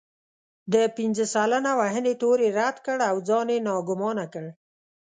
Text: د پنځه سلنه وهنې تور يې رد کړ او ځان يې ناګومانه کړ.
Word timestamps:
د 0.73 0.75
پنځه 0.97 1.25
سلنه 1.33 1.71
وهنې 1.79 2.13
تور 2.21 2.37
يې 2.45 2.49
رد 2.59 2.77
کړ 2.85 2.97
او 3.09 3.15
ځان 3.27 3.47
يې 3.53 3.57
ناګومانه 3.67 4.25
کړ. 4.33 4.45